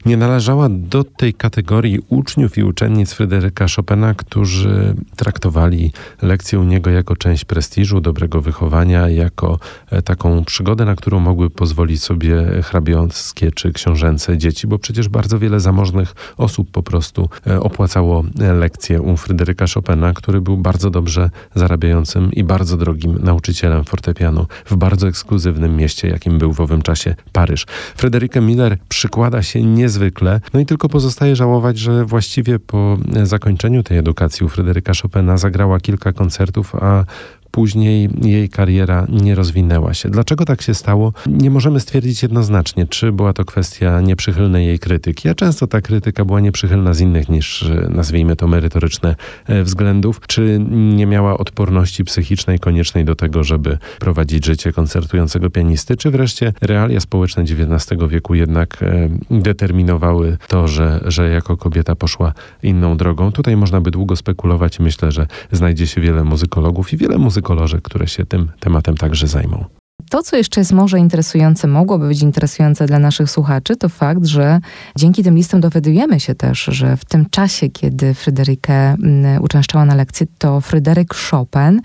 nie 0.05 0.17
należała 0.17 0.69
do 0.69 1.03
tej 1.03 1.33
kategorii 1.33 1.99
uczniów 2.09 2.57
i 2.57 2.63
uczennic 2.63 3.13
Fryderyka 3.13 3.65
Chopina, 3.75 4.13
którzy 4.13 4.95
traktowali 5.15 5.91
lekcję 6.21 6.59
u 6.59 6.63
niego 6.63 6.89
jako 6.89 7.15
część 7.15 7.45
prestiżu, 7.45 7.76
dobrego 8.01 8.41
wychowania, 8.41 9.09
jako 9.09 9.59
e, 9.91 10.01
taką 10.01 10.43
przygodę, 10.43 10.85
na 10.85 10.95
którą 10.95 11.19
mogły 11.19 11.49
pozwolić 11.49 12.03
sobie 12.03 12.45
hrabiąckie 12.63 13.51
czy 13.51 13.73
książęce 13.73 14.37
dzieci, 14.37 14.67
bo 14.67 14.79
przecież 14.79 15.09
bardzo 15.09 15.39
wiele 15.39 15.59
zamożnych 15.59 16.15
osób 16.37 16.71
po 16.71 16.83
prostu 16.83 17.29
opłacało 17.59 18.23
lekcje 18.39 19.01
u 19.01 19.17
Fryderyka 19.17 19.65
Chopina, 19.73 20.13
który 20.13 20.41
był 20.41 20.57
bardzo 20.57 20.89
dobrze 20.89 21.29
zarabiającym 21.55 22.31
i 22.31 22.43
bardzo 22.43 22.77
drogim 22.77 23.17
nauczycielem 23.23 23.83
fortepianu 23.83 24.45
w 24.65 24.75
bardzo 24.75 25.07
ekskluzywnym 25.07 25.75
mieście, 25.75 26.07
jakim 26.07 26.37
był 26.37 26.53
w 26.53 26.61
owym 26.61 26.81
czasie 26.81 27.15
Paryż. 27.31 27.65
Frederica 27.95 28.41
Miller 28.41 28.77
przykłada 28.89 29.43
się 29.43 29.63
niezwykle, 29.63 30.41
no 30.53 30.59
i 30.59 30.65
tylko 30.65 30.89
pozostaje 30.89 31.35
żałować, 31.35 31.77
że 31.77 32.05
właściwie 32.05 32.59
po 32.59 32.97
zakończeniu 33.23 33.83
tej 33.83 33.97
edukacji 33.97 34.45
u 34.45 34.49
Fryderyka 34.49 34.93
Chopina 35.01 35.37
zagrała 35.37 35.79
kilka 35.79 36.13
koncertów, 36.13 36.75
a 36.75 37.05
później 37.51 38.09
jej 38.21 38.49
kariera 38.49 39.05
nie 39.09 39.35
rozwinęła 39.35 39.93
się. 39.93 40.09
Dlaczego 40.09 40.45
tak 40.45 40.61
się 40.61 40.73
stało? 40.73 41.13
Nie 41.27 41.49
możemy 41.49 41.79
stwierdzić 41.79 42.23
jednoznacznie, 42.23 42.87
czy 42.87 43.11
była 43.11 43.33
to 43.33 43.45
kwestia 43.45 44.01
nieprzychylnej 44.01 44.67
jej 44.67 44.79
krytyki, 44.79 45.29
a 45.29 45.35
często 45.35 45.67
ta 45.67 45.81
krytyka 45.81 46.25
była 46.25 46.39
nieprzychylna 46.39 46.93
z 46.93 46.99
innych 46.99 47.29
niż, 47.29 47.65
nazwijmy 47.89 48.35
to, 48.35 48.47
merytoryczne 48.47 49.15
e, 49.45 49.63
względów, 49.63 50.21
czy 50.27 50.59
nie 50.69 51.05
miała 51.05 51.37
odporności 51.37 52.03
psychicznej 52.03 52.59
koniecznej 52.59 53.05
do 53.05 53.15
tego, 53.15 53.43
żeby 53.43 53.77
prowadzić 53.99 54.45
życie 54.45 54.71
koncertującego 54.71 55.49
pianisty, 55.49 55.97
czy 55.97 56.11
wreszcie 56.11 56.53
realia 56.61 56.99
społeczne 56.99 57.43
XIX 57.43 58.01
wieku 58.09 58.35
jednak 58.35 58.83
e, 58.83 59.09
determinowały 59.31 60.37
to, 60.47 60.67
że, 60.67 60.99
że 61.05 61.29
jako 61.29 61.57
kobieta 61.57 61.95
poszła 61.95 62.33
inną 62.63 62.97
drogą. 62.97 63.31
Tutaj 63.31 63.57
można 63.57 63.81
by 63.81 63.91
długo 63.91 64.15
spekulować 64.15 64.79
myślę, 64.79 65.11
że 65.11 65.27
znajdzie 65.51 65.87
się 65.87 66.01
wiele 66.01 66.23
muzykologów 66.23 66.93
i 66.93 66.97
wiele 66.97 67.17
muzykologów 67.17 67.36
kolorze, 67.41 67.81
które 67.81 68.07
się 68.07 68.25
tym 68.25 68.51
tematem 68.59 68.97
także 68.97 69.27
zajmą. 69.27 69.65
To, 70.09 70.23
co 70.23 70.37
jeszcze 70.37 70.61
jest 70.61 70.71
może 70.71 70.99
interesujące, 70.99 71.67
mogłoby 71.67 72.07
być 72.07 72.21
interesujące 72.21 72.85
dla 72.85 72.99
naszych 72.99 73.31
słuchaczy, 73.31 73.75
to 73.75 73.89
fakt, 73.89 74.25
że 74.25 74.59
dzięki 74.95 75.23
tym 75.23 75.35
listom 75.35 75.61
dowiadujemy 75.61 76.19
się 76.19 76.35
też, 76.35 76.63
że 76.63 76.97
w 76.97 77.05
tym 77.05 77.29
czasie, 77.29 77.69
kiedy 77.69 78.13
Fryderykę 78.13 78.73
mm, 78.73 79.43
uczęszczała 79.43 79.85
na 79.85 79.95
lekcje, 79.95 80.27
to 80.37 80.61
Fryderyk 80.61 81.15
Chopin 81.15 81.81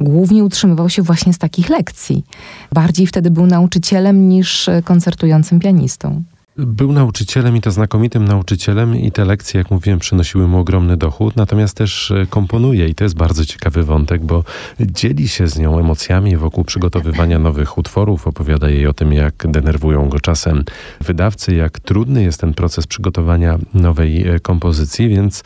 głównie 0.00 0.44
utrzymywał 0.44 0.88
się 0.88 1.02
właśnie 1.02 1.32
z 1.32 1.38
takich 1.38 1.68
lekcji. 1.68 2.24
Bardziej 2.72 3.06
wtedy 3.06 3.30
był 3.30 3.46
nauczycielem 3.46 4.28
niż 4.28 4.70
koncertującym 4.84 5.60
pianistą. 5.60 6.22
Był 6.66 6.92
nauczycielem 6.92 7.56
i 7.56 7.60
to 7.60 7.70
znakomitym 7.70 8.24
nauczycielem 8.24 8.96
i 8.96 9.12
te 9.12 9.24
lekcje, 9.24 9.58
jak 9.58 9.70
mówiłem, 9.70 9.98
przynosiły 9.98 10.48
mu 10.48 10.58
ogromny 10.58 10.96
dochód, 10.96 11.36
natomiast 11.36 11.76
też 11.76 12.10
e, 12.10 12.26
komponuje 12.26 12.88
i 12.88 12.94
to 12.94 13.04
jest 13.04 13.16
bardzo 13.16 13.44
ciekawy 13.44 13.82
wątek, 13.82 14.24
bo 14.24 14.44
dzieli 14.80 15.28
się 15.28 15.46
z 15.46 15.58
nią 15.58 15.78
emocjami 15.78 16.36
wokół 16.36 16.64
przygotowywania 16.64 17.38
nowych 17.38 17.78
utworów, 17.78 18.26
opowiada 18.26 18.70
jej 18.70 18.86
o 18.86 18.92
tym, 18.92 19.12
jak 19.12 19.34
denerwują 19.48 20.08
go 20.08 20.20
czasem 20.20 20.64
wydawcy, 21.00 21.54
jak 21.54 21.80
trudny 21.80 22.22
jest 22.22 22.40
ten 22.40 22.54
proces 22.54 22.86
przygotowania 22.86 23.58
nowej 23.74 24.28
e, 24.28 24.40
kompozycji, 24.40 25.08
więc 25.08 25.44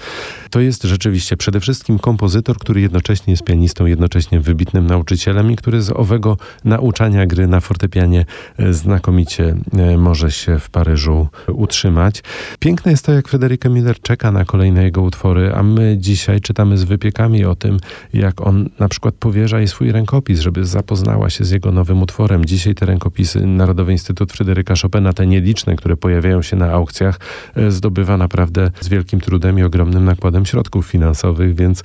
to 0.51 0.61
jest 0.61 0.83
rzeczywiście 0.83 1.37
przede 1.37 1.61
wszystkim 1.61 1.99
kompozytor, 1.99 2.59
który 2.59 2.81
jednocześnie 2.81 3.33
jest 3.33 3.45
pianistą, 3.45 3.87
jednocześnie 3.87 4.41
wybitnym 4.41 4.87
nauczycielem 4.87 5.51
i 5.51 5.57
który 5.57 5.83
z 5.83 5.91
owego 5.91 6.37
nauczania 6.65 7.27
gry 7.27 7.47
na 7.47 7.61
fortepianie 7.61 8.27
e, 8.59 8.73
znakomicie 8.73 9.57
może 9.97 10.31
się 10.31 10.59
w 10.59 10.71
Paryżu 10.71 11.04
Paryżu 11.05 11.29
utrzymać. 11.49 12.23
Piękne 12.59 12.91
jest 12.91 13.05
to, 13.05 13.13
jak 13.13 13.29
Frederica 13.29 13.69
Miller 13.69 14.01
czeka 14.01 14.33
na 14.33 14.45
kolejne 14.45 14.85
jego 14.85 15.03
utwory, 15.03 15.53
a 15.55 15.63
my 15.63 15.97
dzisiaj 15.99 16.41
czytamy 16.41 16.79
z 16.79 16.85
wypiekami 16.85 17.45
o 17.45 17.55
tym, 17.55 17.79
jak 18.13 18.47
on 18.47 18.69
na 18.79 18.89
przykład 18.89 19.15
powierza 19.15 19.59
jej 19.59 19.69
swój 19.69 19.93
rękopis, 19.93 20.41
żeby 20.41 20.65
zapoznała 20.65 21.31
się 21.31 21.45
z 21.45 21.51
jego 21.51 21.73
nowym 21.73 22.03
utworem. 22.03 22.45
Dzisiaj 22.45 22.75
te 22.75 22.87
rękopisy 22.87 23.47
Narodowy 23.47 23.93
Instytut 23.93 24.33
Fryderyka 24.33 24.75
Chopina, 24.83 25.13
te 25.13 25.27
nieliczne, 25.27 25.77
które 25.77 25.97
pojawiają 25.97 26.43
się 26.43 26.57
na 26.57 26.73
aukcjach, 26.73 27.21
e, 27.57 27.71
zdobywa 27.71 28.17
naprawdę 28.17 28.71
z 28.81 28.89
wielkim 28.89 29.21
trudem 29.21 29.59
i 29.59 29.63
ogromnym 29.63 30.05
nakładem 30.05 30.47
środków 30.47 30.87
finansowych, 30.87 31.55
więc 31.55 31.83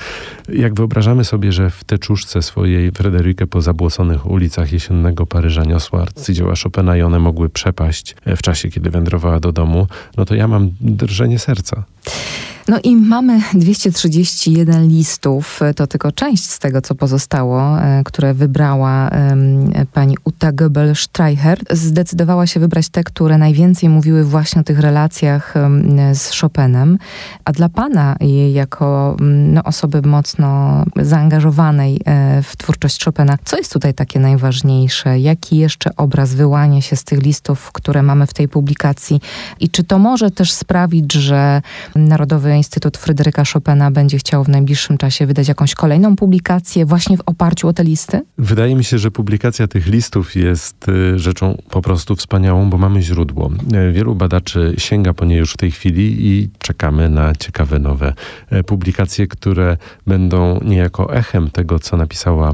jak 0.50 0.74
wyobrażamy 0.74 1.26
sobie, 1.26 1.52
że 1.52 1.70
w 1.70 1.84
teczuszce 1.84 2.42
swojej 2.42 2.92
Fryderykę 2.92 3.48
po 3.48 3.62
zabłosonych 3.62 4.32
ulicach 4.32 4.72
jesiennego 4.74 5.26
Paryża 5.26 5.64
niosła 5.64 6.02
arcydzieła 6.02 6.54
Chopina 6.64 6.98
i 6.98 7.02
one 7.02 7.20
mogły 7.20 7.50
przepaść 7.50 8.16
e, 8.26 8.36
w 8.36 8.42
czasie, 8.42 8.70
kiedy 8.70 8.90
wędrowała 8.90 9.09
do 9.40 9.52
domu, 9.52 9.88
no 10.18 10.26
to 10.26 10.36
ja 10.36 10.48
mam 10.48 10.70
drżenie 10.82 11.40
serca. 11.40 11.84
No 12.70 12.78
i 12.84 12.96
mamy 12.96 13.42
231 13.54 14.88
listów, 14.88 15.60
to 15.76 15.88
tylko 15.88 16.12
część 16.12 16.44
z 16.44 16.60
tego, 16.60 16.82
co 16.82 16.96
pozostało, 16.96 17.82
e, 17.82 18.02
które 18.06 18.34
wybrała 18.34 19.10
pani 19.94 20.18
Uta 20.24 20.52
Goebel-Streicher. 20.52 21.58
Zdecydowała 21.72 22.48
się 22.48 22.60
wybrać 22.60 22.90
te, 22.90 23.04
które 23.04 23.38
najwięcej 23.38 23.90
mówiły 23.90 24.24
właśnie 24.24 24.62
o 24.62 24.64
tych 24.64 24.80
relacjach 24.80 25.54
z 26.14 26.40
Chopinem. 26.40 26.98
A 27.46 27.52
dla 27.52 27.70
pana, 27.70 28.16
jako 28.54 29.18
no, 29.54 29.64
osoby 29.64 30.02
mocno 30.02 30.84
zaangażowanej 30.96 32.02
e, 32.06 32.44
w 32.44 32.58
twórczość 32.58 33.06
Chopina, 33.06 33.38
co 33.46 33.58
jest 33.58 33.74
tutaj 33.74 33.94
takie 33.94 34.20
najważniejsze? 34.20 35.20
Jaki 35.20 35.58
jeszcze 35.58 35.96
obraz 35.96 36.34
wyłania 36.34 36.82
się 36.82 36.96
z 36.96 37.04
tych 37.04 37.22
listów, 37.22 37.72
które 37.72 38.04
mamy 38.04 38.28
w 38.28 38.34
tej 38.34 38.48
publikacji? 38.48 39.22
I 39.60 39.70
czy 39.70 39.84
to 39.84 40.00
może 40.00 40.32
też 40.32 40.52
sprawić, 40.52 41.14
że 41.14 41.62
Narodowy 41.96 42.59
Instytut 42.60 42.98
Fryderyka 42.98 43.44
Chopina 43.54 43.92
będzie 43.92 44.18
chciał 44.18 44.44
w 44.44 44.50
najbliższym 44.50 44.98
czasie 44.98 45.26
wydać 45.26 45.48
jakąś 45.48 45.76
kolejną 45.76 46.16
publikację 46.16 46.86
właśnie 46.86 47.18
w 47.18 47.22
oparciu 47.26 47.68
o 47.68 47.74
te 47.74 47.84
listy? 47.84 48.22
Wydaje 48.38 48.76
mi 48.76 48.84
się, 48.84 48.98
że 48.98 49.12
publikacja 49.12 49.68
tych 49.68 49.88
listów 49.88 50.36
jest 50.36 50.90
y, 50.90 51.20
rzeczą 51.20 51.58
po 51.70 51.82
prostu 51.82 52.16
wspaniałą, 52.16 52.70
bo 52.70 52.78
mamy 52.78 53.02
źródło. 53.02 53.52
Y, 53.90 53.92
wielu 53.92 54.16
badaczy 54.16 54.74
sięga 54.78 55.14
po 55.14 55.26
nie 55.26 55.38
już 55.38 55.54
w 55.54 55.58
tej 55.58 55.72
chwili 55.72 56.28
i 56.28 56.50
czekamy 56.58 57.10
na 57.10 57.36
ciekawe 57.36 57.80
nowe 57.80 58.14
y, 58.54 58.64
publikacje, 58.64 59.28
które 59.28 59.78
będą 60.08 60.60
niejako 60.64 61.16
echem 61.16 61.50
tego, 61.50 61.80
co 61.80 61.98
napisała 61.98 62.54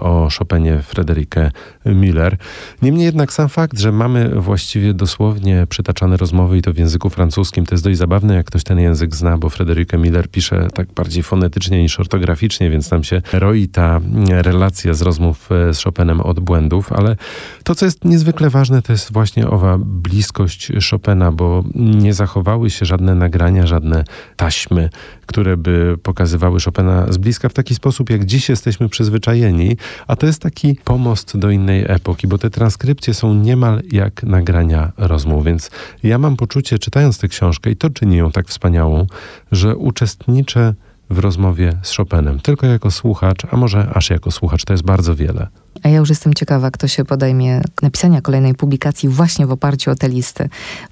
o 0.00 0.28
Chopinie 0.38 0.82
Frederikę 0.82 1.50
Miller. 1.86 2.36
Niemniej 2.82 3.04
jednak 3.04 3.32
sam 3.32 3.48
fakt, 3.48 3.78
że 3.78 3.92
mamy 3.92 4.28
właściwie 4.28 4.94
dosłownie 4.94 5.66
przytaczane 5.68 6.16
rozmowy 6.16 6.58
i 6.58 6.62
to 6.62 6.72
w 6.72 6.78
języku 6.78 7.10
francuskim, 7.10 7.66
to 7.66 7.74
jest 7.74 7.84
dość 7.84 7.98
zabawne, 7.98 8.34
jak 8.34 8.46
ktoś 8.46 8.64
ten 8.64 8.78
język 8.78 9.14
zna, 9.16 9.29
bo 9.38 9.50
Frederica 9.50 9.96
Miller 9.96 10.30
pisze 10.30 10.68
tak 10.74 10.92
bardziej 10.92 11.22
fonetycznie 11.22 11.82
niż 11.82 12.00
ortograficznie, 12.00 12.70
więc 12.70 12.88
tam 12.88 13.04
się 13.04 13.22
roi 13.32 13.68
ta 13.68 14.00
relacja 14.28 14.94
z 14.94 15.02
rozmów 15.02 15.52
e, 15.52 15.74
z 15.74 15.82
Chopinem 15.82 16.20
od 16.20 16.40
błędów, 16.40 16.92
ale 16.92 17.16
to, 17.64 17.74
co 17.74 17.84
jest 17.84 18.04
niezwykle 18.04 18.50
ważne, 18.50 18.82
to 18.82 18.92
jest 18.92 19.12
właśnie 19.12 19.48
owa 19.48 19.78
bliskość 19.78 20.72
Chopina, 20.90 21.32
bo 21.32 21.64
nie 21.74 22.14
zachowały 22.14 22.70
się 22.70 22.86
żadne 22.86 23.14
nagrania, 23.14 23.66
żadne 23.66 24.04
taśmy, 24.36 24.90
które 25.26 25.56
by 25.56 25.98
pokazywały 26.02 26.60
Chopina 26.60 27.12
z 27.12 27.18
bliska 27.18 27.48
w 27.48 27.52
taki 27.52 27.74
sposób, 27.74 28.10
jak 28.10 28.24
dziś 28.24 28.48
jesteśmy 28.48 28.88
przyzwyczajeni, 28.88 29.76
a 30.06 30.16
to 30.16 30.26
jest 30.26 30.42
taki 30.42 30.76
pomost 30.84 31.36
do 31.36 31.50
innej 31.50 31.84
epoki, 31.88 32.28
bo 32.28 32.38
te 32.38 32.50
transkrypcje 32.50 33.14
są 33.14 33.34
niemal 33.34 33.82
jak 33.92 34.22
nagrania 34.22 34.92
rozmów, 34.96 35.44
więc 35.44 35.70
ja 36.02 36.18
mam 36.18 36.36
poczucie, 36.36 36.78
czytając 36.78 37.18
tę 37.18 37.28
książkę, 37.28 37.70
i 37.70 37.76
to 37.76 37.90
czyni 37.90 38.16
ją 38.16 38.32
tak 38.32 38.48
wspaniałą, 38.48 39.06
że 39.52 39.76
uczestniczę 39.76 40.74
w 41.10 41.18
rozmowie 41.18 41.72
z 41.82 41.96
Chopinem. 41.96 42.40
Tylko 42.40 42.66
jako 42.66 42.90
słuchacz, 42.90 43.42
a 43.50 43.56
może 43.56 43.90
aż 43.94 44.10
jako 44.10 44.30
słuchacz, 44.30 44.64
to 44.64 44.72
jest 44.72 44.84
bardzo 44.84 45.14
wiele. 45.14 45.46
A 45.82 45.88
ja 45.88 45.98
już 45.98 46.08
jestem 46.08 46.34
ciekawa, 46.34 46.70
kto 46.70 46.88
się 46.88 47.04
podejmie 47.04 47.60
napisania 47.82 48.20
kolejnej 48.20 48.54
publikacji 48.54 49.08
właśnie 49.08 49.46
w 49.46 49.50
oparciu 49.50 49.90
o 49.90 49.94
te 49.94 50.08
listy, 50.08 50.48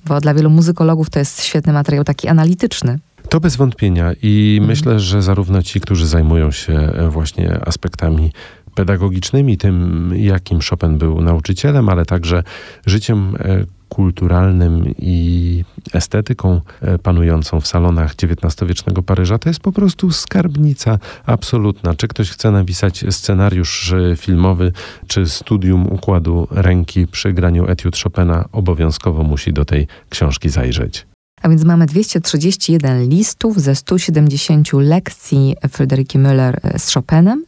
bo 0.07 0.21
dla 0.21 0.35
wielu 0.35 0.51
muzykologów 0.51 1.11
to 1.11 1.19
jest 1.19 1.43
świetny 1.43 1.73
materiał 1.73 2.05
taki 2.05 2.29
analityczny. 2.29 2.99
To 3.29 3.41
bez 3.41 3.57
wątpienia 3.57 4.13
i 4.23 4.57
mhm. 4.61 4.69
myślę, 4.69 5.01
że 5.01 5.23
zarówno 5.23 5.63
ci, 5.63 5.81
którzy 5.81 6.07
zajmują 6.07 6.51
się 6.51 6.73
e, 6.73 7.09
właśnie 7.09 7.59
aspektami 7.67 8.33
pedagogicznymi, 8.75 9.57
tym 9.57 10.13
jakim 10.17 10.59
Chopin 10.71 10.99
był 10.99 11.21
nauczycielem, 11.21 11.89
ale 11.89 12.05
także 12.05 12.43
życiem 12.87 13.37
e, 13.39 13.65
kulturalnym 13.89 14.95
i 14.99 15.65
estetyką 15.93 16.61
e, 16.81 16.99
panującą 16.99 17.61
w 17.61 17.67
salonach 17.67 18.15
XIX-wiecznego 18.15 19.03
Paryża, 19.03 19.39
to 19.39 19.49
jest 19.49 19.61
po 19.61 19.73
prostu 19.73 20.11
skarbnica 20.11 20.99
absolutna. 21.27 21.95
Czy 21.95 22.09
ktoś 22.09 22.31
chce 22.31 22.51
napisać 22.51 23.05
scenariusz 23.11 23.95
filmowy, 24.17 24.73
czy 25.07 25.27
studium 25.27 25.87
układu 25.87 26.49
ręki 26.51 27.07
przy 27.07 27.33
graniu 27.33 27.69
etiud 27.69 27.97
Chopina, 28.03 28.49
obowiązkowo 28.53 29.23
musi 29.23 29.53
do 29.53 29.65
tej 29.65 29.87
książki 30.11 30.49
zajrzeć. 30.49 31.07
A 31.43 31.49
więc 31.49 31.65
mamy 31.65 31.87
231 31.87 33.09
listów 33.09 33.61
ze 33.61 33.75
170 33.75 34.73
lekcji 34.73 35.57
Fryderyki 35.69 36.19
Müller 36.19 36.57
e, 36.63 36.79
z 36.79 36.95
Chopinem. 36.95 37.45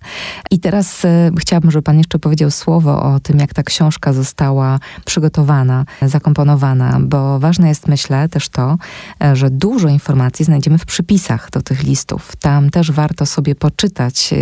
I 0.51 0.61
teraz 0.61 1.05
e, 1.05 1.31
chciałabym, 1.39 1.71
żeby 1.71 1.83
Pan 1.83 1.99
jeszcze 1.99 2.19
powiedział 2.19 2.51
słowo 2.51 3.03
o 3.03 3.21
tym, 3.21 3.39
jak 3.39 3.55
ta 3.55 3.63
książka 3.63 4.13
została 4.13 4.79
przygotowana, 5.05 5.85
zakomponowana, 6.03 6.99
bo 7.01 7.39
ważne 7.39 7.69
jest, 7.69 7.89
myślę, 7.89 8.29
też 8.29 8.49
to, 8.49 8.79
e, 9.25 9.37
że 9.37 9.51
dużo 9.51 9.89
informacji 9.89 10.45
znajdziemy 10.45 10.79
w 10.79 10.85
przypisach 10.85 11.51
do 11.51 11.63
tych 11.63 11.83
listów. 11.83 12.37
Tam 12.37 12.71
też 12.71 12.93
warto 12.93 13.27
sobie 13.27 13.55
poczytać. 13.55 14.35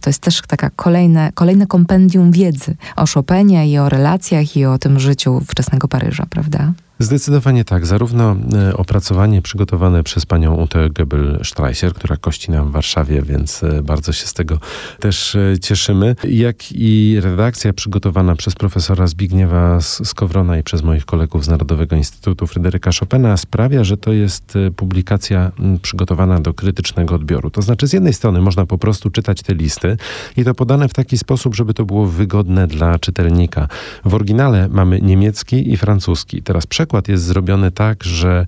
To 0.00 0.10
jest 0.10 0.22
też 0.22 0.42
taka 0.48 0.70
kolejne, 0.70 1.32
kolejne 1.34 1.66
kompendium 1.66 2.30
wiedzy 2.30 2.76
o 2.96 3.04
Chopinie 3.06 3.70
i 3.70 3.78
o 3.78 3.88
relacjach 3.88 4.56
i 4.56 4.64
o 4.64 4.78
tym 4.78 5.00
życiu 5.00 5.42
wczesnego 5.48 5.88
Paryża, 5.88 6.26
prawda? 6.30 6.72
Zdecydowanie 6.98 7.64
tak. 7.64 7.86
Zarówno 7.86 8.36
e, 8.54 8.76
opracowanie 8.76 9.42
przygotowane 9.42 10.02
przez 10.02 10.26
panią 10.26 10.54
Ute 10.54 10.88
Goebel-Streischer, 10.88 11.92
która 11.92 12.16
kości 12.16 12.50
nam 12.50 12.68
w 12.68 12.72
Warszawie, 12.72 13.22
więc 13.22 13.62
e, 13.62 13.82
bardzo 13.82 14.12
się 14.12 14.26
z 14.26 14.34
tego 14.34 14.58
też 15.00 15.34
e, 15.34 15.58
cieszymy, 15.58 16.16
jak 16.28 16.72
i 16.72 17.16
redakcja 17.20 17.72
przygotowana 17.72 18.36
przez 18.36 18.54
profesora 18.54 19.06
Zbigniewa 19.06 19.80
Skowrona 19.80 20.58
i 20.58 20.62
przez 20.62 20.82
moich 20.82 21.04
kolegów 21.04 21.44
z 21.44 21.48
Narodowego 21.48 21.96
Instytutu 21.96 22.46
Fryderyka 22.46 22.90
Chopina 23.00 23.36
sprawia, 23.36 23.84
że 23.84 23.96
to 23.96 24.12
jest 24.12 24.54
publikacja 24.76 25.52
przygotowana 25.82 26.40
do 26.40 26.54
krytycznego 26.54 27.14
odbioru. 27.14 27.50
To 27.50 27.62
znaczy 27.62 27.86
z 27.86 27.92
jednej 27.92 28.12
strony 28.12 28.40
można 28.40 28.66
po 28.66 28.78
prostu 28.78 29.10
czytać 29.10 29.42
te 29.42 29.54
listy 29.54 29.96
i 30.36 30.44
to 30.44 30.54
podane 30.54 30.88
w 30.88 30.94
taki 30.94 31.18
sposób, 31.18 31.54
żeby 31.54 31.74
to 31.74 31.84
było 31.84 32.06
wygodne 32.06 32.66
dla 32.66 32.98
czytelnika. 32.98 33.68
W 34.04 34.14
oryginale 34.14 34.68
mamy 34.68 35.00
niemiecki 35.00 35.72
i 35.72 35.76
francuski. 35.76 36.42
Teraz 36.42 36.66
przekład 36.86 37.08
jest 37.08 37.24
zrobiony 37.24 37.70
tak, 37.70 38.04
że 38.04 38.46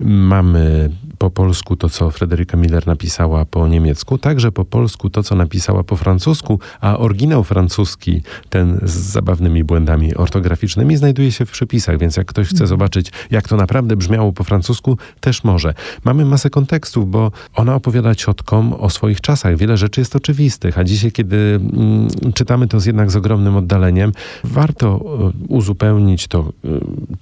mamy 0.00 0.90
po 1.18 1.30
polsku 1.30 1.76
to, 1.76 1.88
co 1.88 2.10
Frederika 2.10 2.56
Miller 2.56 2.86
napisała 2.86 3.44
po 3.44 3.68
niemiecku, 3.68 4.18
także 4.18 4.52
po 4.52 4.64
polsku 4.64 5.10
to, 5.10 5.22
co 5.22 5.34
napisała 5.34 5.84
po 5.84 5.96
francusku, 5.96 6.60
a 6.80 6.98
oryginał 6.98 7.44
francuski, 7.44 8.22
ten 8.48 8.80
z 8.82 8.92
zabawnymi 8.92 9.64
błędami 9.64 10.14
ortograficznymi, 10.14 10.96
znajduje 10.96 11.32
się 11.32 11.46
w 11.46 11.50
przepisach, 11.50 11.98
więc 11.98 12.16
jak 12.16 12.26
ktoś 12.26 12.46
chce 12.46 12.54
mhm. 12.54 12.68
zobaczyć, 12.68 13.12
jak 13.30 13.48
to 13.48 13.56
naprawdę 13.56 13.96
brzmiało 13.96 14.32
po 14.32 14.44
francusku, 14.44 14.98
też 15.20 15.44
może. 15.44 15.74
Mamy 16.04 16.24
masę 16.24 16.50
kontekstów, 16.50 17.10
bo 17.10 17.32
ona 17.54 17.74
opowiada 17.74 18.14
ciotkom 18.14 18.72
o 18.72 18.90
swoich 18.90 19.20
czasach. 19.20 19.56
Wiele 19.56 19.76
rzeczy 19.76 20.00
jest 20.00 20.16
oczywistych, 20.16 20.78
a 20.78 20.84
dzisiaj, 20.84 21.12
kiedy 21.12 21.36
mm, 21.36 22.08
czytamy 22.34 22.68
to 22.68 22.80
z 22.80 22.86
jednak 22.86 23.10
z 23.10 23.16
ogromnym 23.16 23.56
oddaleniem, 23.56 24.12
warto 24.44 25.00
y, 25.40 25.46
uzupełnić 25.48 26.28
to, 26.28 26.52
y, 26.64 26.68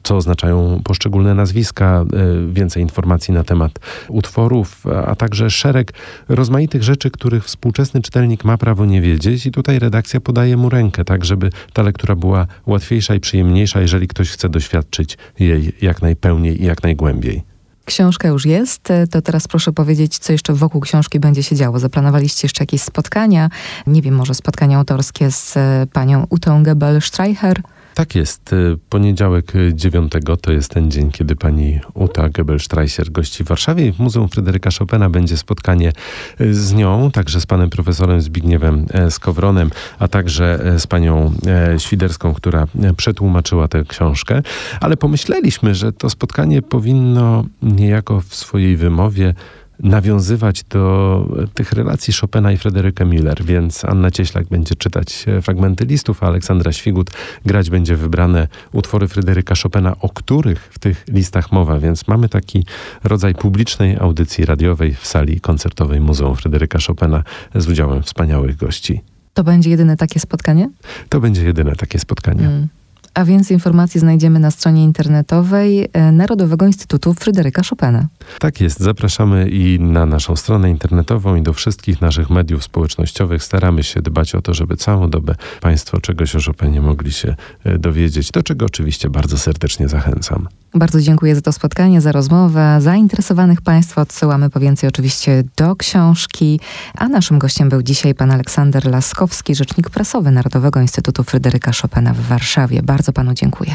co 0.03 0.17
oznaczają 0.17 0.81
poszczególne 0.85 1.35
nazwiska, 1.35 2.05
y, 2.49 2.53
więcej 2.67 2.83
informacji 2.83 3.35
na 3.35 3.45
temat 3.45 3.73
utworów, 4.09 4.85
a 5.07 5.15
także 5.15 5.51
szereg 5.51 5.93
rozmaitych 6.29 6.83
rzeczy, 6.83 7.11
których 7.11 7.45
współczesny 7.45 8.03
czytelnik 8.03 8.45
ma 8.45 8.59
prawo 8.59 8.87
nie 8.87 9.01
wiedzieć 9.01 9.47
i 9.47 9.51
tutaj 9.51 9.79
redakcja 9.79 10.21
podaje 10.21 10.57
mu 10.57 10.69
rękę, 10.69 11.05
tak 11.05 11.25
żeby 11.25 11.51
ta 11.73 11.83
lektura 11.83 12.15
była 12.15 12.47
łatwiejsza 12.67 13.15
i 13.15 13.21
przyjemniejsza, 13.21 13.81
jeżeli 13.81 14.09
ktoś 14.09 14.31
chce 14.31 14.49
doświadczyć 14.49 15.19
jej 15.39 15.73
jak 15.83 16.03
najpełniej 16.03 16.63
i 16.63 16.65
jak 16.65 16.83
najgłębiej. 16.83 17.43
Książka 17.85 18.29
już 18.29 18.47
jest, 18.47 18.89
to 19.11 19.23
teraz 19.23 19.49
proszę 19.49 19.73
powiedzieć, 19.73 20.19
co 20.19 20.33
jeszcze 20.33 20.53
wokół 20.53 20.81
książki 20.81 21.21
będzie 21.21 21.43
się 21.43 21.57
działo. 21.57 21.79
Zaplanowaliście 21.79 22.45
jeszcze 22.45 22.63
jakieś 22.63 22.83
spotkania, 22.83 23.51
nie 23.87 24.03
wiem, 24.03 24.15
może 24.15 24.35
spotkania 24.35 24.79
autorskie 24.79 25.31
z 25.31 25.55
panią 25.93 26.27
Utą 26.31 26.63
Gebel-Streicher? 26.63 27.61
Tak 27.97 28.15
jest. 28.15 28.53
Y, 28.53 28.79
poniedziałek 28.89 29.53
9 29.73 30.15
y, 30.15 30.37
to 30.41 30.53
jest 30.53 30.71
ten 30.71 30.91
dzień, 30.91 31.11
kiedy 31.11 31.37
pani 31.37 31.81
Uta 31.95 32.29
Gebel-Streischer 32.29 33.11
gości 33.11 33.45
w 33.45 33.47
Warszawie. 33.47 33.93
W 33.93 33.99
Muzeum 33.99 34.29
Fryderyka 34.29 34.71
Chopina 34.79 35.11
będzie 35.11 35.37
spotkanie 35.37 35.93
y, 36.41 36.55
z 36.55 36.75
nią, 36.75 37.11
także 37.11 37.41
z 37.41 37.47
panem 37.47 37.71
profesorem 37.71 38.21
Zbigniewem 38.21 38.87
e, 38.91 39.11
Skowronem, 39.11 39.71
a 39.99 40.09
także 40.09 40.61
e, 40.65 40.79
z 40.79 40.87
panią 40.87 41.33
e, 41.47 41.81
Świderską, 41.81 42.35
która 42.35 42.67
przetłumaczyła 42.97 43.69
tę 43.69 43.85
książkę. 43.89 44.43
Ale 44.81 44.97
pomyśleliśmy, 44.97 45.75
że 45.75 45.93
to 45.93 46.11
spotkanie 46.11 46.63
powinno 46.63 47.45
niejako 47.63 48.21
w 48.21 48.35
swojej 48.35 48.77
wymowie 48.77 49.35
nawiązywać 49.81 50.65
do 50.65 51.27
tych 51.55 51.73
relacji 51.73 52.15
Chopina 52.21 52.53
i 52.53 52.57
Fryderyka 52.57 53.05
Miller, 53.05 53.45
więc 53.45 53.85
Anna 53.85 54.11
Cieślak 54.11 54.47
będzie 54.49 54.75
czytać 54.75 55.25
fragmenty 55.43 55.85
listów, 55.85 56.23
a 56.23 56.27
Aleksandra 56.27 56.73
Świgut 56.73 57.11
grać 57.47 57.71
będzie 57.71 57.97
wybrane 57.97 58.49
utwory 58.73 59.09
Fryderyka 59.09 59.55
Chopina, 59.63 59.97
o 60.01 60.09
których 60.09 60.69
w 60.73 60.79
tych 60.79 61.05
listach 61.09 61.53
mowa, 61.53 61.79
więc 61.79 62.09
mamy 62.09 62.29
taki 62.29 62.67
rodzaj 63.05 63.35
publicznej 63.35 63.97
audycji 63.97 64.45
radiowej 64.45 64.95
w 64.95 65.07
sali 65.07 65.41
koncertowej 65.41 66.01
Muzeum 66.01 66.37
Fryderyka 66.37 66.79
Chopina 66.87 67.23
z 67.55 67.69
udziałem 67.69 68.03
wspaniałych 68.03 68.57
gości. 68.57 69.01
To 69.35 69.45
będzie 69.45 69.71
jedyne 69.71 69.97
takie 69.97 70.21
spotkanie? 70.21 70.71
To 71.09 71.21
będzie 71.21 71.45
jedyne 71.45 71.77
takie 71.77 71.99
spotkanie. 71.99 72.47
Mm. 72.47 72.69
A 73.17 73.25
więcej 73.25 73.55
informacji 73.55 74.01
znajdziemy 74.01 74.39
na 74.39 74.51
stronie 74.51 74.85
internetowej 74.85 75.89
e, 75.93 76.13
Narodowego 76.13 76.67
Instytutu 76.67 77.15
Fryderyka 77.15 77.63
Chopina. 77.71 78.07
Tak 78.39 78.61
jest. 78.61 78.81
Zapraszamy 78.81 79.49
i 79.49 79.81
na 79.81 80.07
naszą 80.07 80.37
stronę 80.37 80.71
internetową 80.71 81.35
i 81.35 81.43
do 81.43 81.53
wszystkich 81.53 82.01
naszych 82.01 82.31
mediów 82.31 82.65
społecznościowych. 82.65 83.43
Staramy 83.43 83.83
się 83.83 84.03
dbać 84.03 84.35
o 84.35 84.43
to, 84.43 84.55
żeby 84.55 84.77
całą 84.77 85.11
dobę 85.11 85.35
Państwo 85.61 86.01
czegoś 86.01 86.37
o 86.37 86.41
Chopinie 86.41 86.81
mogli 86.81 87.13
się 87.13 87.37
e, 87.65 87.79
dowiedzieć, 87.79 88.31
do 88.31 88.43
czego 88.43 88.67
oczywiście 88.67 89.11
bardzo 89.11 89.39
serdecznie 89.39 89.89
zachęcam. 89.89 90.49
Bardzo 90.75 91.01
dziękuję 91.01 91.35
za 91.35 91.41
to 91.41 91.53
spotkanie, 91.53 92.01
za 92.01 92.13
rozmowę. 92.13 92.79
Zainteresowanych 92.81 93.61
Państwa 93.61 94.03
odsyłamy 94.03 94.51
po 94.51 94.61
więcej 94.61 94.89
oczywiście 94.89 95.45
do 95.57 95.77
książki. 95.77 96.61
A 96.95 97.09
naszym 97.09 97.39
gościem 97.39 97.69
był 97.69 97.83
dzisiaj 97.83 98.15
pan 98.15 98.31
Aleksander 98.31 98.87
Laskowski, 98.91 99.55
rzecznik 99.55 99.91
prasowy 99.91 100.31
Narodowego 100.31 100.81
Instytutu 100.81 101.25
Fryderyka 101.25 101.73
Chopina 101.83 102.15
w 102.15 102.21
Warszawie. 102.21 102.83
Bardzo 103.07 103.13
Panu 103.13 103.35
dziękuję. 103.35 103.75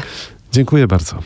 Dziękuję 0.52 0.86
bardzo. 0.86 1.18